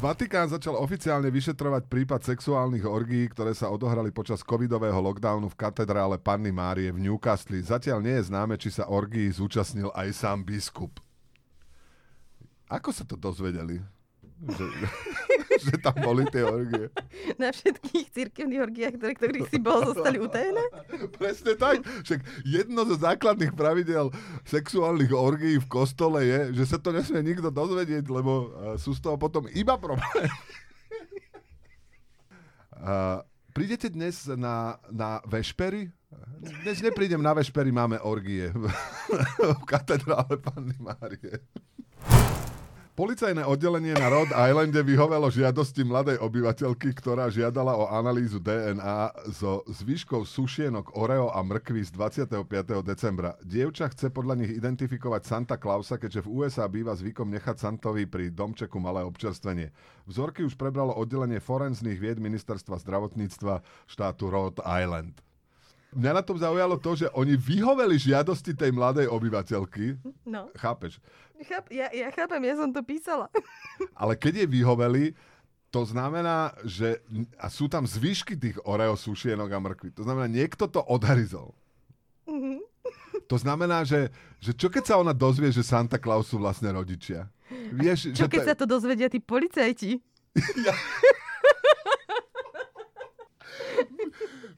Vatikán 0.00 0.48
začal 0.48 0.80
oficiálne 0.80 1.28
vyšetrovať 1.28 1.84
prípad 1.84 2.24
sexuálnych 2.24 2.88
orgií, 2.88 3.28
ktoré 3.28 3.52
sa 3.52 3.68
odohrali 3.68 4.08
počas 4.08 4.40
covidového 4.40 4.96
lockdownu 4.96 5.52
v 5.52 5.58
katedrále 5.60 6.16
Panny 6.16 6.48
Márie 6.48 6.88
v 6.88 7.04
Newcastle. 7.04 7.60
Zatiaľ 7.60 8.00
nie 8.00 8.16
je 8.16 8.32
známe, 8.32 8.56
či 8.56 8.72
sa 8.72 8.88
orgii 8.88 9.28
zúčastnil 9.28 9.92
aj 9.92 10.08
sám 10.16 10.40
biskup. 10.40 11.04
Ako 12.72 12.96
sa 12.96 13.04
to 13.04 13.20
dozvedeli? 13.20 13.84
Že, 14.40 14.66
že 15.68 15.74
tam 15.84 15.96
boli 16.00 16.24
tie 16.32 16.40
orgie. 16.44 16.88
Na 17.36 17.52
všetkých 17.52 18.06
cirkevných 18.08 18.60
orgiách, 18.64 18.94
ktoré, 18.96 19.12
ktorých 19.16 19.48
si 19.52 19.58
bol, 19.60 19.84
zostali 19.84 20.16
utajené? 20.16 20.64
Presne 21.16 21.52
tak. 21.60 21.84
Však 21.84 22.20
jedno 22.48 22.88
zo 22.88 22.96
základných 22.96 23.52
pravidel 23.52 24.08
sexuálnych 24.48 25.12
orgií 25.12 25.60
v 25.60 25.68
kostole 25.68 26.24
je, 26.24 26.56
že 26.56 26.64
sa 26.76 26.78
to 26.80 26.96
nesmie 26.96 27.20
nikto 27.20 27.52
dozvedieť, 27.52 28.08
lebo 28.08 28.48
sú 28.80 28.96
z 28.96 29.00
toho 29.04 29.20
potom 29.20 29.44
iba 29.52 29.76
problémy. 29.76 30.32
Uh, 32.80 33.20
prídete 33.52 33.92
dnes 33.92 34.24
na, 34.24 34.80
na 34.88 35.20
vešpery? 35.28 35.92
Dnes 36.64 36.80
neprídem 36.80 37.20
na 37.20 37.36
vešpery, 37.36 37.68
máme 37.68 38.00
orgie 38.00 38.48
v 38.48 38.72
katedrále 39.70 40.40
Panny 40.40 40.72
Márie. 40.80 41.44
Policajné 43.00 43.48
oddelenie 43.48 43.96
na 43.96 44.12
Rhode 44.12 44.36
Islande 44.36 44.84
vyhovelo 44.84 45.32
žiadosti 45.32 45.88
mladej 45.88 46.20
obyvateľky, 46.20 46.92
ktorá 46.92 47.32
žiadala 47.32 47.72
o 47.72 47.88
analýzu 47.88 48.36
DNA 48.36 49.16
so 49.32 49.64
zvyškou 49.72 50.28
sušienok 50.28 50.92
Oreo 51.00 51.32
a 51.32 51.40
mrkvy 51.40 51.80
z 51.80 51.96
25. 51.96 52.44
decembra. 52.84 53.40
Dievča 53.40 53.88
chce 53.88 54.12
podľa 54.12 54.44
nich 54.44 54.52
identifikovať 54.52 55.22
Santa 55.24 55.56
Clausa, 55.56 55.96
keďže 55.96 56.28
v 56.28 56.44
USA 56.44 56.68
býva 56.68 56.92
zvykom 56.92 57.32
nechať 57.32 57.56
Santovi 57.56 58.04
pri 58.04 58.36
domčeku 58.36 58.76
malé 58.76 59.00
občerstvenie. 59.08 59.72
Vzorky 60.04 60.44
už 60.44 60.60
prebralo 60.60 60.92
oddelenie 60.92 61.40
forenzných 61.40 61.96
vied 61.96 62.20
ministerstva 62.20 62.76
zdravotníctva 62.84 63.64
štátu 63.88 64.28
Rhode 64.28 64.60
Island. 64.60 65.24
Mňa 65.90 66.12
na 66.14 66.22
tom 66.22 66.38
zaujalo 66.38 66.78
to, 66.78 66.94
že 66.94 67.06
oni 67.10 67.34
vyhoveli 67.34 67.98
žiadosti 67.98 68.54
tej 68.54 68.70
mladej 68.70 69.10
obyvateľky. 69.10 69.98
No. 70.22 70.46
Chápeš? 70.54 71.02
Cháp, 71.42 71.66
ja, 71.72 71.90
ja 71.90 72.14
chápem, 72.14 72.42
ja 72.46 72.54
som 72.54 72.70
to 72.70 72.84
písala. 72.86 73.26
Ale 74.00 74.14
keď 74.14 74.44
je 74.44 74.46
vyhoveli, 74.46 75.04
to 75.70 75.82
znamená, 75.82 76.54
že 76.62 77.02
a 77.38 77.50
sú 77.50 77.66
tam 77.66 77.86
zvyšky 77.86 78.38
tých 78.38 78.58
oreo 78.62 78.94
sušienok 78.94 79.50
a 79.50 79.58
mrkvy. 79.58 79.88
To 79.98 80.02
znamená, 80.06 80.30
niekto 80.30 80.70
to 80.70 80.82
odhryzol. 80.82 81.54
Mm-hmm. 82.26 82.58
To 83.26 83.36
znamená, 83.38 83.86
že, 83.86 84.10
že 84.42 84.54
čo 84.54 84.70
keď 84.70 84.82
sa 84.86 84.94
ona 84.98 85.14
dozvie, 85.14 85.50
že 85.54 85.66
Santa 85.66 85.98
Claus 85.98 86.30
sú 86.30 86.38
vlastne 86.38 86.70
rodičia? 86.74 87.30
Vieš, 87.74 88.14
čo 88.14 88.26
že 88.26 88.30
keď 88.30 88.40
to... 88.42 88.48
sa 88.50 88.54
to 88.58 88.66
dozvedia 88.66 89.06
tí 89.10 89.18
policajti? 89.18 89.98
Ja... 90.62 90.74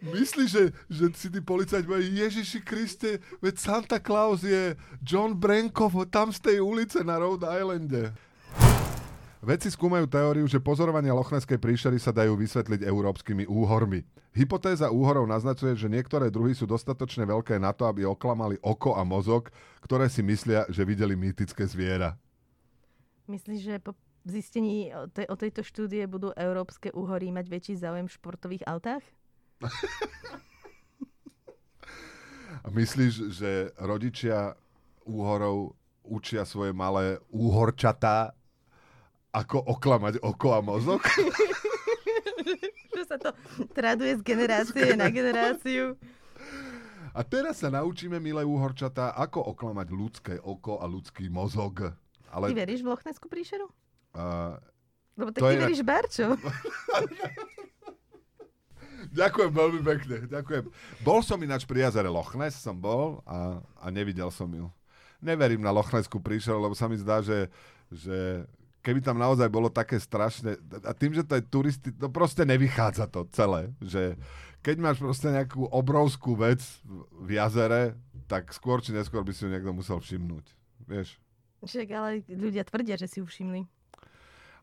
Myslíš, 0.03 0.49
že, 0.51 0.65
že 0.91 1.05
si 1.15 1.31
tí 1.31 1.39
policajti 1.39 1.87
povedali, 1.87 2.19
Ježiši 2.19 2.61
Kriste, 2.67 3.23
veď 3.39 3.55
Santa 3.55 4.03
Claus 4.03 4.43
je 4.43 4.75
John 4.99 5.39
Brankov 5.39 5.95
tam 6.11 6.35
z 6.35 6.43
tej 6.43 6.57
ulice 6.59 7.07
na 7.07 7.23
Rhode 7.23 7.47
Islande. 7.47 8.11
Vedci 9.43 9.75
skúmajú 9.75 10.07
teóriu, 10.07 10.47
že 10.47 10.63
pozorovania 10.63 11.15
Lochneskej 11.19 11.59
príšery 11.59 11.99
sa 11.99 12.15
dajú 12.15 12.39
vysvetliť 12.39 12.87
európskymi 12.87 13.47
úhormi. 13.51 14.07
Hypotéza 14.35 14.91
úhorov 14.91 15.27
naznačuje, 15.27 15.75
že 15.75 15.91
niektoré 15.91 16.31
druhy 16.31 16.55
sú 16.55 16.67
dostatočne 16.67 17.27
veľké 17.27 17.59
na 17.59 17.75
to, 17.75 17.87
aby 17.87 18.07
oklamali 18.07 18.59
oko 18.63 18.95
a 18.95 19.03
mozog, 19.03 19.51
ktoré 19.83 20.07
si 20.07 20.23
myslia, 20.23 20.67
že 20.71 20.87
videli 20.87 21.19
mýtické 21.19 21.67
zviera. 21.67 22.15
Myslíš, 23.27 23.61
že 23.67 23.75
po 23.83 23.99
zistení 24.27 24.95
o, 24.95 25.11
te- 25.11 25.27
o 25.27 25.35
tejto 25.35 25.67
štúdie 25.67 26.07
budú 26.07 26.31
európske 26.39 26.95
úhory 26.95 27.35
mať 27.35 27.47
väčší 27.51 27.75
záujem 27.83 28.07
v 28.07 28.15
športových 28.15 28.67
autách? 28.67 29.03
A 32.63 32.69
myslíš, 32.71 33.35
že 33.35 33.75
rodičia 33.79 34.55
úhorov 35.03 35.75
učia 36.07 36.47
svoje 36.47 36.71
malé 36.71 37.19
úhorčatá, 37.31 38.35
ako 39.33 39.59
oklamať 39.65 40.21
oko 40.23 40.49
a 40.55 40.61
mozog? 40.61 41.03
že 42.93 43.05
sa 43.09 43.17
to 43.17 43.33
traduje 43.73 44.21
z 44.21 44.23
generácie 44.23 44.93
na 44.95 45.09
generáciu. 45.09 45.97
A 47.13 47.21
teraz 47.25 47.61
sa 47.61 47.69
naučíme, 47.69 48.17
milé 48.21 48.41
úhorčatá, 48.45 49.13
ako 49.13 49.53
oklamať 49.53 49.89
ľudské 49.93 50.35
oko 50.41 50.81
a 50.81 50.89
ľudský 50.89 51.29
mozog. 51.29 51.93
Ale... 52.33 52.53
Ty 52.53 52.57
veríš 52.57 52.81
v 52.81 52.89
Lochneskú 52.89 53.29
príšeru? 53.29 53.69
Uh, 54.17 54.57
Lebo 55.21 55.29
tak 55.33 55.45
ty 55.45 55.57
je... 55.57 55.61
veríš 55.61 55.83
Barčo. 55.85 56.33
Ďakujem 59.13 59.53
veľmi 59.53 59.81
pekne, 59.85 60.17
ďakujem. 60.25 60.65
Bol 61.05 61.21
som 61.21 61.37
ináč 61.45 61.69
pri 61.69 61.85
jazere 61.85 62.09
Loch 62.09 62.33
Ness, 62.33 62.65
som 62.65 62.73
bol 62.73 63.21
a, 63.29 63.61
a 63.77 63.87
nevidel 63.93 64.33
som 64.33 64.49
ju. 64.49 64.73
Neverím 65.21 65.61
na 65.61 65.69
Loch 65.69 65.93
Nessku 65.93 66.17
príšel, 66.17 66.57
lebo 66.57 66.73
sa 66.73 66.89
mi 66.89 66.97
zdá, 66.97 67.21
že, 67.21 67.53
že 67.93 68.49
keby 68.81 69.05
tam 69.05 69.21
naozaj 69.21 69.53
bolo 69.53 69.69
také 69.69 70.01
strašné, 70.01 70.57
a 70.83 70.93
tým, 70.97 71.13
že 71.13 71.29
to 71.29 71.37
je 71.37 71.45
turisti, 71.45 71.93
to 71.93 72.09
proste 72.09 72.43
nevychádza 72.43 73.07
to 73.13 73.29
celé, 73.31 73.69
že 73.85 74.17
keď 74.65 74.77
máš 74.81 74.99
proste 74.99 75.29
nejakú 75.29 75.69
obrovskú 75.69 76.33
vec 76.33 76.65
v 77.13 77.37
jazere, 77.37 77.93
tak 78.27 78.49
skôr 78.57 78.81
či 78.81 78.97
neskôr 78.97 79.21
by 79.21 79.37
si 79.37 79.45
ju 79.45 79.53
niekto 79.53 79.77
musel 79.77 80.01
všimnúť. 80.01 80.47
Vieš? 80.89 81.21
Však 81.63 81.89
ale 81.95 82.25
ľudia 82.27 82.65
tvrdia, 82.65 82.97
že 82.97 83.07
si 83.07 83.21
ju 83.21 83.27
všimli. 83.29 83.69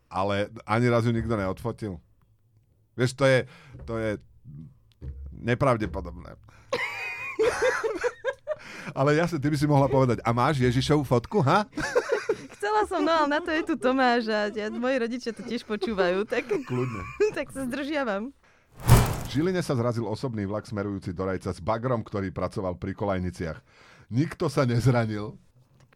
Ale 0.09 0.49
ani 0.65 0.87
raz 0.89 1.05
ju 1.05 1.13
nikto 1.13 1.37
neodfotil. 1.37 2.01
Vieš, 2.99 3.15
to 3.15 3.23
je, 3.23 3.47
to 3.87 3.95
je 3.95 4.19
nepravdepodobné. 5.31 6.35
ale 8.99 9.15
jasne, 9.15 9.39
ty 9.39 9.47
by 9.47 9.57
si 9.57 9.67
mohla 9.67 9.87
povedať, 9.87 10.19
a 10.21 10.29
máš 10.35 10.59
Ježišovú 10.59 11.07
fotku, 11.07 11.39
ha? 11.43 11.65
Chcela 12.59 12.83
som, 12.85 12.99
no 12.99 13.11
ale 13.11 13.27
na 13.31 13.39
to 13.39 13.49
je 13.55 13.63
tu 13.63 13.75
Tomáš 13.79 14.27
a 14.27 14.51
ja, 14.51 14.67
moji 14.67 14.97
rodičia 14.99 15.31
to 15.31 15.47
tiež 15.47 15.63
počúvajú, 15.63 16.27
tak, 16.27 16.47
Kľudne. 16.67 17.01
tak 17.37 17.55
sa 17.55 17.63
zdržiavam. 17.63 18.35
V 19.29 19.37
Žiline 19.37 19.61
sa 19.61 19.77
zrazil 19.77 20.09
osobný 20.09 20.43
vlak 20.49 20.65
smerujúci 20.65 21.13
do 21.13 21.21
Rajca 21.21 21.53
s 21.53 21.61
bagrom, 21.61 22.01
ktorý 22.01 22.33
pracoval 22.33 22.75
pri 22.81 22.97
kolajniciach. 22.97 23.61
Nikto 24.09 24.49
sa 24.49 24.65
nezranil. 24.65 25.37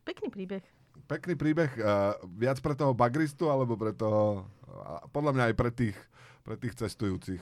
Pekný 0.05 0.29
príbeh. 0.29 0.63
Pekný 1.09 1.33
príbeh. 1.33 1.71
Uh, 1.81 2.13
viac 2.37 2.61
pre 2.61 2.77
toho 2.77 2.93
bagristu, 2.93 3.49
alebo 3.49 3.73
pre 3.73 3.89
toho... 3.89 4.45
Uh, 4.69 5.01
podľa 5.09 5.33
mňa 5.33 5.43
aj 5.49 5.55
pre 5.57 5.71
tých, 5.73 5.97
pre 6.45 6.55
tých 6.61 6.77
cestujúcich. 6.77 7.41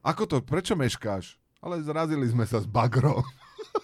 Ako 0.00 0.24
to? 0.24 0.40
Prečo 0.40 0.72
meškáš? 0.76 1.36
Ale 1.60 1.84
zrazili 1.84 2.24
sme 2.24 2.48
sa 2.48 2.56
s 2.56 2.66
bagrom. 2.66 3.20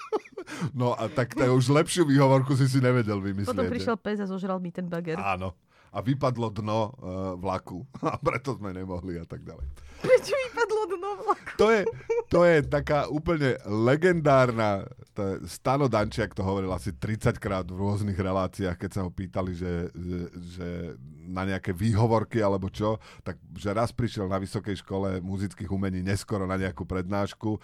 no 0.80 0.96
a 0.96 1.12
tak 1.12 1.37
to 1.37 1.44
už 1.44 1.68
lepšiu 1.68 2.08
výhovorku 2.08 2.56
si 2.56 2.64
si 2.64 2.80
nevedel 2.80 3.20
vymyslieť. 3.20 3.52
Potom 3.52 3.68
prišiel 3.68 3.96
pes 4.00 4.18
a 4.25 4.26
zožral 4.26 4.56
mi 4.56 4.73
ten 4.73 4.88
bager. 4.88 5.20
Áno. 5.20 5.52
A 5.93 5.99
vypadlo 6.00 6.50
dno 6.50 6.81
uh, 6.90 6.90
vlaku. 7.38 7.85
A 8.12 8.19
preto 8.19 8.57
sme 8.57 8.73
nemohli 8.75 9.21
a 9.21 9.26
tak 9.28 9.47
ďalej. 9.47 9.66
Prečo 10.02 10.35
vypadlo 10.35 10.83
dno 10.97 11.11
vlaku? 11.25 11.50
To 11.57 11.66
je, 11.73 11.83
to 12.28 12.40
je 12.45 12.57
taká 12.66 13.09
úplne 13.09 13.57
legendárna 13.64 14.85
to 15.16 15.23
je 15.25 15.35
Stano 15.49 15.88
Dančiak 15.88 16.37
to 16.37 16.45
hovoril 16.45 16.69
asi 16.76 16.93
30 16.93 17.40
krát 17.40 17.64
v 17.64 17.81
rôznych 17.81 18.21
reláciách, 18.21 18.76
keď 18.76 18.90
sa 18.93 19.00
ho 19.00 19.09
pýtali, 19.09 19.57
že, 19.57 19.88
že, 19.97 20.19
že 20.52 20.69
na 21.25 21.49
nejaké 21.49 21.73
výhovorky 21.73 22.45
alebo 22.45 22.69
čo, 22.69 23.00
tak 23.25 23.40
že 23.57 23.73
raz 23.73 23.97
prišiel 23.97 24.28
na 24.28 24.37
vysokej 24.37 24.85
škole 24.85 25.25
muzických 25.25 25.73
umení 25.73 26.05
neskoro 26.05 26.45
na 26.45 26.61
nejakú 26.61 26.85
prednášku 26.85 27.57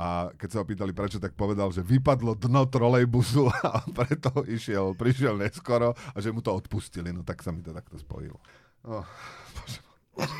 a 0.00 0.32
keď 0.32 0.48
sa 0.48 0.58
ho 0.62 0.64
pýtali 0.64 0.96
prečo, 0.96 1.20
tak 1.20 1.36
povedal, 1.36 1.68
že 1.68 1.84
vypadlo 1.84 2.32
dno 2.40 2.64
trolejbusu 2.64 3.52
a 3.68 3.84
preto 3.92 4.32
išiel, 4.48 4.96
prišiel 4.96 5.36
neskoro 5.36 5.92
a 5.92 6.16
že 6.16 6.32
mu 6.32 6.40
to 6.40 6.56
odpustili. 6.56 7.12
No 7.12 7.20
tak 7.20 7.44
sa 7.44 7.52
mi 7.52 7.60
to 7.60 7.76
takto 7.76 8.00
spojilo. 8.00 8.40
Oh, 8.88 9.04
bože. 9.52 9.80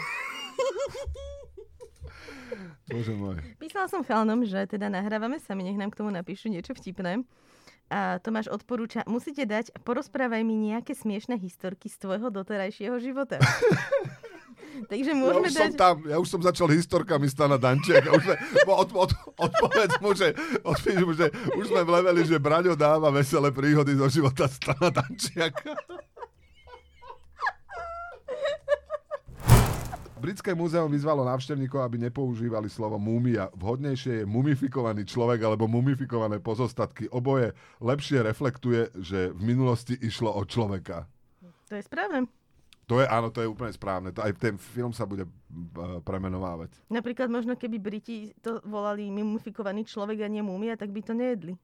Bože 2.90 3.14
môj. 3.14 3.38
Písala 3.62 3.86
som 3.86 4.02
chalnom, 4.02 4.42
že 4.42 4.66
teda 4.66 4.90
nahrávame 4.90 5.38
sami, 5.38 5.62
nech 5.62 5.78
nám 5.78 5.94
k 5.94 6.02
tomu 6.02 6.10
napíšu 6.10 6.50
niečo 6.50 6.74
vtipné. 6.74 7.22
A 7.86 8.18
Tomáš 8.18 8.50
odporúča, 8.50 9.06
musíte 9.06 9.46
dať, 9.46 9.70
porozprávaj 9.86 10.42
mi 10.42 10.58
nejaké 10.58 10.98
smiešné 10.98 11.38
historky 11.38 11.86
z 11.86 12.02
tvojho 12.02 12.34
doterajšieho 12.34 12.98
života. 12.98 13.38
Takže 14.86 15.12
môžeme 15.12 15.48
ja 15.48 15.52
už 15.52 15.54
dať... 15.56 15.60
som 15.60 15.72
tam, 15.76 15.94
ja 16.06 16.16
už 16.16 16.28
som 16.30 16.40
začal 16.40 16.68
historkami 16.72 17.26
Stana 17.28 17.60
Dančiaka. 17.60 18.08
Už 18.14 18.22
sme, 18.22 18.36
od, 18.64 18.88
od, 18.94 19.10
odpovedz 19.36 19.94
mu, 20.00 20.10
že, 20.16 20.32
odpovedz 20.62 21.02
mu, 21.04 21.12
že 21.12 21.26
už 21.58 21.64
sme 21.68 21.82
v 21.84 21.90
leveli, 22.00 22.22
že 22.24 22.40
Braňo 22.40 22.78
dáva 22.78 23.12
veselé 23.12 23.52
príhody 23.52 23.98
zo 23.98 24.06
života 24.08 24.48
Stana 24.48 24.88
Dančiaka. 24.88 25.74
Britské 30.20 30.52
múzeum 30.52 30.92
vyzvalo 30.92 31.24
návštevníkov, 31.24 31.80
aby 31.80 31.96
nepoužívali 31.96 32.68
slovo 32.68 33.00
múmia. 33.00 33.48
Vhodnejšie 33.56 34.20
je 34.20 34.28
mumifikovaný 34.28 35.08
človek 35.08 35.40
alebo 35.40 35.64
mumifikované 35.64 36.36
pozostatky. 36.44 37.08
Oboje 37.08 37.56
lepšie 37.80 38.20
reflektuje, 38.20 38.92
že 39.00 39.32
v 39.32 39.40
minulosti 39.40 39.96
išlo 39.96 40.28
o 40.36 40.44
človeka. 40.44 41.08
To 41.72 41.74
je 41.80 41.82
správne. 41.88 42.28
To 42.90 42.98
je, 42.98 43.06
áno, 43.06 43.30
to 43.30 43.38
je 43.38 43.46
úplne 43.46 43.70
správne. 43.70 44.10
To, 44.10 44.26
aj 44.26 44.34
ten 44.34 44.58
film 44.58 44.90
sa 44.90 45.06
bude 45.06 45.22
uh, 45.22 46.02
premenovávať. 46.02 46.74
Napríklad 46.90 47.30
možno 47.30 47.54
keby 47.54 47.78
Briti 47.78 48.34
to 48.42 48.58
volali 48.66 49.06
mumifikovaný 49.14 49.86
človek 49.86 50.26
a 50.26 50.28
nie 50.28 50.42
múmia, 50.42 50.74
tak 50.74 50.90
by 50.90 50.98
to 50.98 51.14
nejedli. 51.14 51.54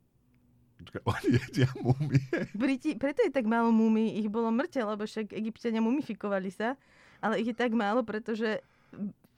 Oni 1.11 1.29
jedia 1.35 1.67
múmie? 1.83 2.23
Briti, 2.55 2.95
preto 2.95 3.27
je 3.27 3.35
tak 3.35 3.43
málo 3.51 3.75
múmi, 3.75 4.15
ich 4.23 4.31
bolo 4.31 4.55
mŕte, 4.55 4.79
lebo 4.87 5.03
však 5.03 5.35
egyptiania 5.35 5.83
mumifikovali 5.83 6.55
sa 6.55 6.79
ale 7.21 7.41
ich 7.41 7.49
je 7.53 7.57
tak 7.57 7.73
málo, 7.73 8.05
pretože 8.05 8.61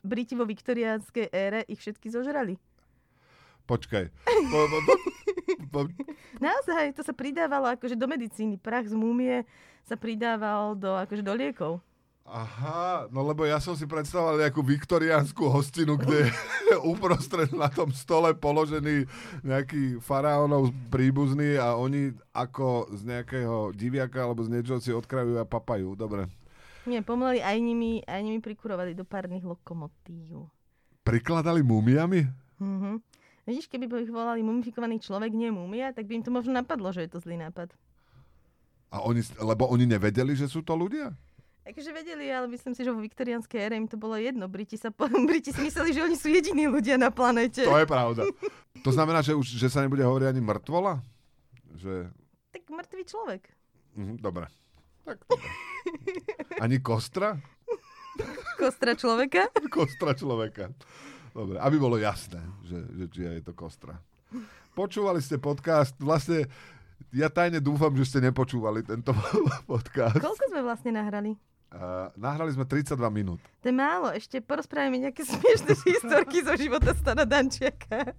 Briti 0.02 0.38
vo 0.38 0.46
viktoriánskej 0.46 1.32
ére 1.34 1.66
ich 1.66 1.82
všetky 1.82 2.10
zožrali. 2.10 2.56
Počkaj. 3.68 4.04
Po, 4.24 4.58
po, 4.64 4.78
po, 4.80 4.94
po. 5.68 5.80
Naozaj, 6.40 6.96
to 6.96 7.04
sa 7.04 7.12
pridávalo 7.12 7.68
akože 7.68 8.00
do 8.00 8.08
medicíny. 8.08 8.56
Prach 8.56 8.88
z 8.88 8.96
múmie 8.96 9.44
sa 9.84 10.00
pridával 10.00 10.72
do, 10.72 10.96
akože 10.96 11.20
do 11.20 11.36
liekov. 11.36 11.72
Aha, 12.28 13.08
no 13.08 13.24
lebo 13.24 13.48
ja 13.48 13.56
som 13.56 13.72
si 13.72 13.88
predstavoval 13.88 14.36
nejakú 14.36 14.60
viktoriánsku 14.60 15.48
hostinu, 15.48 15.96
kde 15.96 16.28
je 16.68 16.76
uprostred 16.92 17.48
na 17.56 17.72
tom 17.72 17.88
stole 17.88 18.36
položený 18.36 19.08
nejaký 19.40 19.96
faraónov 20.04 20.68
príbuzný 20.92 21.56
a 21.56 21.72
oni 21.72 22.12
ako 22.36 22.92
z 22.92 23.08
nejakého 23.08 23.72
diviaka 23.72 24.28
alebo 24.28 24.44
z 24.44 24.52
niečoho 24.52 24.76
si 24.76 24.92
odkrajujú 24.92 25.40
a 25.40 25.48
papajú. 25.48 25.96
Dobre. 25.96 26.28
Nie, 26.84 27.00
pomaly 27.00 27.40
aj 27.40 27.56
nimi, 27.64 28.04
aj 28.04 28.20
nimi 28.20 28.44
prikurovali 28.44 28.92
do 28.92 29.08
párnych 29.08 29.44
lokomotív. 29.48 30.52
Prikladali 31.08 31.64
mumiami? 31.64 32.28
Mhm. 32.60 33.00
Vidíš, 33.48 33.72
keby 33.72 33.88
by 33.88 34.04
ich 34.04 34.12
volali 34.12 34.44
mumifikovaný 34.44 35.00
človek, 35.00 35.32
nie 35.32 35.48
mumia, 35.48 35.96
tak 35.96 36.04
by 36.04 36.20
im 36.20 36.24
to 36.24 36.28
možno 36.28 36.52
napadlo, 36.52 36.92
že 36.92 37.08
je 37.08 37.16
to 37.16 37.24
zlý 37.24 37.40
nápad. 37.40 37.72
A 38.92 39.00
oni, 39.00 39.24
lebo 39.40 39.64
oni 39.72 39.88
nevedeli, 39.88 40.36
že 40.36 40.52
sú 40.52 40.60
to 40.60 40.76
ľudia? 40.76 41.16
Takže 41.64 41.92
vedeli, 41.96 42.28
ale 42.28 42.48
myslím 42.48 42.76
si, 42.76 42.84
že 42.84 42.92
vo 42.92 43.00
viktoriánskej 43.00 43.60
ére 43.60 43.76
im 43.76 43.88
to 43.88 43.96
bolo 43.96 44.20
jedno. 44.20 44.52
Briti, 44.52 44.76
sa, 44.76 44.92
po- 44.92 45.08
Briti 45.28 45.56
si 45.56 45.64
mysleli, 45.64 45.96
že 45.96 46.04
oni 46.04 46.16
sú 46.20 46.28
jediní 46.28 46.68
ľudia 46.68 47.00
na 47.00 47.08
planete. 47.08 47.64
To 47.64 47.76
je 47.76 47.88
pravda. 47.88 48.28
To 48.84 48.90
znamená, 48.92 49.24
že 49.24 49.32
už 49.32 49.48
že 49.48 49.72
sa 49.72 49.80
nebude 49.80 50.04
hovoriť 50.04 50.28
ani 50.28 50.40
mŕtvola? 50.44 51.00
Že... 51.76 52.12
Tak 52.52 52.68
mŕtvý 52.68 53.02
človek. 53.08 53.42
Mhm, 53.96 54.20
dobre. 54.20 54.48
Tak 55.08 55.24
dobre. 55.24 55.48
Ani 56.60 56.84
kostra? 56.84 57.40
Kostra 58.60 58.92
človeka. 58.92 59.48
Kostra 59.72 60.12
človeka. 60.12 60.72
Dobre, 61.38 61.54
aby 61.62 61.76
bolo 61.78 61.94
jasné, 62.02 62.42
že, 62.66 62.78
že 62.98 63.04
či 63.14 63.20
je 63.22 63.46
to 63.46 63.54
kostra. 63.54 63.94
Počúvali 64.74 65.22
ste 65.22 65.38
podcast, 65.38 65.94
vlastne 66.02 66.50
ja 67.14 67.30
tajne 67.30 67.62
dúfam, 67.62 67.94
že 67.94 68.10
ste 68.10 68.18
nepočúvali 68.18 68.82
tento 68.82 69.14
podcast. 69.70 70.18
Koľko 70.18 70.44
sme 70.50 70.66
vlastne 70.66 70.98
nahrali? 70.98 71.38
Uh, 71.70 72.10
nahrali 72.18 72.50
sme 72.50 72.66
32 72.66 72.98
minút. 73.14 73.38
To 73.62 73.70
je 73.70 73.76
málo, 73.76 74.10
ešte 74.10 74.42
porozprávame 74.42 74.98
nejaké 74.98 75.22
smiešné 75.30 75.78
historky 75.78 76.42
zo 76.42 76.58
života 76.58 76.90
Stana 76.98 77.22
Dančiaka. 77.22 78.18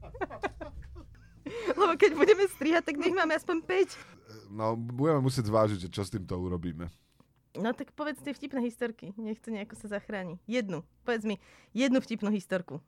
Lebo 1.75 1.99
keď 1.99 2.15
budeme 2.15 2.47
strihať, 2.55 2.88
tak 2.88 2.95
nech 3.03 3.11
máme 3.11 3.35
aspoň 3.35 3.67
5. 3.67 4.47
No, 4.47 4.79
budeme 4.79 5.19
musieť 5.19 5.51
zvážiť, 5.51 5.79
že 5.81 5.89
čo 5.91 6.07
s 6.07 6.13
týmto 6.13 6.39
urobíme. 6.39 6.88
No 7.59 7.75
tak 7.75 7.91
povedz 7.97 8.23
tie 8.23 8.31
vtipné 8.31 8.63
historky. 8.63 9.11
Nech 9.19 9.43
to 9.43 9.51
nejako 9.51 9.75
sa 9.75 9.91
zachráni. 9.91 10.39
Jednu. 10.47 10.85
Povedz 11.03 11.27
mi 11.27 11.41
jednu 11.75 11.99
vtipnú 11.99 12.31
historku. 12.31 12.79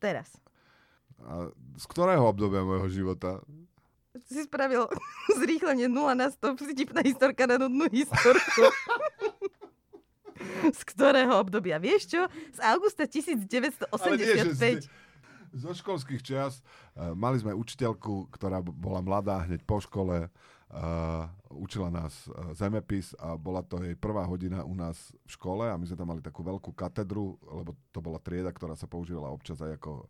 Teraz. 0.00 0.32
A 1.20 1.52
z 1.76 1.84
ktorého 1.84 2.24
obdobia 2.24 2.64
môjho 2.64 2.88
života? 2.88 3.44
Si 4.26 4.42
spravil 4.42 4.88
zrýchlenie 5.40 5.86
0 5.86 6.16
na 6.16 6.32
100 6.32 6.56
vtipná 6.72 7.04
historka 7.04 7.44
na 7.44 7.60
nudnú 7.60 7.86
historku. 7.86 8.64
Z 10.72 10.80
ktorého 10.88 11.36
obdobia? 11.36 11.76
Vieš 11.76 12.16
čo? 12.16 12.22
Z 12.56 12.58
augusta 12.64 13.04
1985. 13.04 13.92
Ale 13.92 14.16
nie, 14.16 14.36
že 14.40 14.52
z- 14.56 14.88
Zo 15.52 15.76
školských 15.76 16.22
čias 16.24 16.64
uh, 16.96 17.12
mali 17.12 17.36
sme 17.36 17.52
učiteľku, 17.52 18.32
ktorá 18.32 18.64
bola 18.64 19.04
mladá 19.04 19.44
hneď 19.44 19.60
po 19.68 19.82
škole, 19.84 20.32
uh, 20.70 21.26
učila 21.50 21.90
nás 21.90 22.26
uh, 22.30 22.54
zemepis 22.54 23.14
a 23.18 23.34
bola 23.34 23.62
to 23.62 23.82
jej 23.82 23.98
prvá 23.98 24.22
hodina 24.26 24.62
u 24.62 24.74
nás 24.74 25.10
v 25.26 25.30
škole 25.34 25.66
a 25.66 25.74
my 25.74 25.84
sme 25.86 25.98
tam 25.98 26.08
mali 26.10 26.22
takú 26.22 26.46
veľkú 26.46 26.70
katedru, 26.74 27.38
lebo 27.42 27.74
to 27.90 27.98
bola 27.98 28.22
trieda, 28.22 28.54
ktorá 28.54 28.78
sa 28.78 28.86
používala 28.86 29.30
občas 29.30 29.58
aj 29.58 29.78
ako 29.78 30.06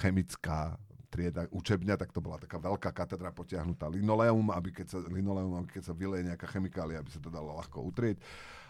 chemická 0.00 0.76
trieda, 1.08 1.48
učebňa, 1.48 1.96
tak 1.96 2.12
to 2.12 2.20
bola 2.20 2.36
taká 2.36 2.60
veľká 2.60 2.92
katedra 2.92 3.32
potiahnutá 3.32 3.88
linoleum, 3.88 4.52
aby 4.52 4.72
keď 4.72 4.86
sa, 4.92 4.98
linoleum, 5.08 5.56
aby 5.56 5.80
keď 5.80 5.92
sa 5.92 5.94
vyleje 5.96 6.28
nejaká 6.28 6.44
chemikália, 6.52 7.00
aby 7.00 7.08
sa 7.08 7.20
to 7.20 7.32
dalo 7.32 7.56
ľahko 7.56 7.80
utrieť. 7.88 8.20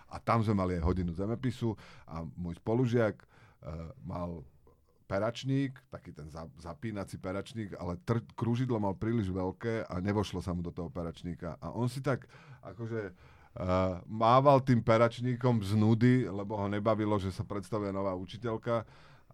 A 0.08 0.22
tam 0.22 0.40
sme 0.40 0.56
mali 0.56 0.78
aj 0.78 0.86
hodinu 0.86 1.12
zemepisu 1.12 1.74
a 2.06 2.22
môj 2.38 2.56
spolužiak 2.62 3.18
uh, 3.18 3.90
mal 4.06 4.46
peračník, 5.08 5.80
taký 5.88 6.12
ten 6.12 6.28
za, 6.28 6.44
zapínací 6.60 7.16
peračník, 7.16 7.72
ale 7.80 7.96
tr- 8.04 8.28
krúžidlo 8.36 8.76
mal 8.76 8.92
príliš 8.92 9.32
veľké 9.32 9.88
a 9.88 9.94
nevošlo 10.04 10.44
sa 10.44 10.52
mu 10.52 10.60
do 10.60 10.68
toho 10.68 10.92
peračníka. 10.92 11.56
A 11.64 11.72
on 11.72 11.88
si 11.88 12.04
tak 12.04 12.28
akože 12.60 13.10
uh, 13.10 14.04
mával 14.04 14.60
tým 14.60 14.84
peračníkom 14.84 15.64
z 15.64 15.72
nudy, 15.72 16.28
lebo 16.28 16.60
ho 16.60 16.68
nebavilo, 16.68 17.16
že 17.16 17.32
sa 17.32 17.42
predstavuje 17.48 17.88
nová 17.88 18.12
učiteľka 18.12 18.84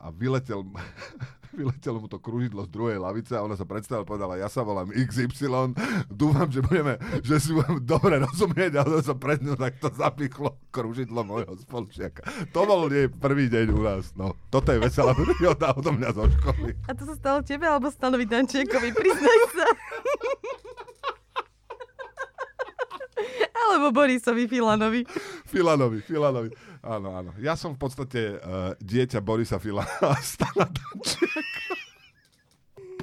a 0.04 0.12
vyletel, 0.12 0.61
vyletel 1.58 1.96
mu 1.96 2.06
to 2.12 2.20
kružidlo 2.20 2.68
z 2.68 2.70
druhej 2.70 2.99
lavice 3.00 3.32
a 3.32 3.40
ona 3.40 3.56
sa 3.56 3.64
predstavila 3.64 4.04
povedala, 4.04 4.37
ja 4.37 4.52
sa 4.52 4.61
volám 4.61 4.92
XY, 4.92 5.73
dúfam, 6.12 6.44
že 6.52 6.61
budeme, 6.61 7.00
že 7.25 7.40
si 7.40 7.56
budeme 7.56 7.80
dobre 7.80 8.20
rozumieť, 8.20 8.84
ale 8.84 9.00
sa 9.00 9.16
pred 9.16 9.40
ňou 9.40 9.56
takto 9.56 9.88
zapichlo 9.96 10.61
kružidlo 10.68 11.25
môjho 11.25 11.56
spolužiaka. 11.64 12.52
To 12.52 12.68
bol 12.68 12.92
jej 12.92 13.08
prvý 13.08 13.49
deň 13.49 13.67
u 13.73 13.80
nás, 13.80 14.12
no. 14.12 14.36
Toto 14.52 14.76
je 14.76 14.84
veselá 14.84 15.17
príhoda 15.17 15.73
odo 15.73 15.97
mňa 15.97 16.10
zo 16.12 16.28
školy. 16.28 16.76
A 16.84 16.93
to 16.93 17.08
sa 17.08 17.14
stalo 17.17 17.38
tebe 17.40 17.64
alebo 17.64 17.88
Stanovi 17.88 18.28
Dančiekovi? 18.28 18.93
Priznaj 18.93 19.40
sa. 19.56 19.67
Alebo 23.54 23.97
Borisovi 23.97 24.45
Filanovi. 24.45 25.08
Filanovi, 25.49 25.99
Filanovi. 26.04 26.50
Áno, 26.84 27.16
áno. 27.16 27.32
Ja 27.40 27.56
som 27.56 27.73
v 27.73 27.80
podstate 27.80 28.36
uh, 28.36 28.76
dieťa 28.76 29.25
Borisa 29.25 29.56
Filana 29.56 29.88
a 30.12 30.20
Stana 30.20 30.68
Dančiaka. 30.68 31.80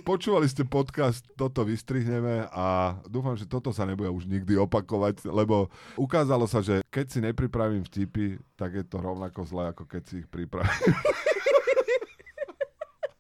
Počúvali 0.02 0.50
ste 0.50 0.66
podcast 0.66 1.26
Toto 1.38 1.62
vystrihneme 1.62 2.50
a 2.50 2.98
dúfam, 3.06 3.38
že 3.38 3.46
toto 3.46 3.70
sa 3.70 3.86
nebude 3.86 4.10
už 4.10 4.26
nikdy 4.26 4.58
opakovať, 4.58 5.30
lebo 5.30 5.70
ukázalo 5.94 6.50
sa, 6.50 6.62
že 6.62 6.82
keď 6.90 7.06
si 7.06 7.20
nepripravím 7.22 7.86
vtipy, 7.86 8.42
tak 8.58 8.82
je 8.82 8.86
to 8.86 8.98
rovnako 8.98 9.46
zle, 9.46 9.70
ako 9.70 9.86
keď 9.86 10.02
si 10.06 10.26
ich 10.26 10.28
pripravím. 10.30 10.94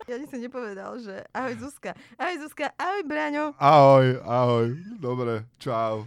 Ja 0.10 0.19
ani 0.19 0.28
som 0.28 0.43
nepovedal, 0.43 1.00
že 1.00 1.24
ahoj 1.32 1.56
Zuzka. 1.56 1.95
Ahoj 2.19 2.43
Zuzka, 2.43 2.76
ahoj 2.76 3.08
Braňo. 3.08 3.56
Ahoj, 3.56 4.19
ahoj. 4.28 4.67
Dobre, 5.00 5.47
čau. 5.56 6.04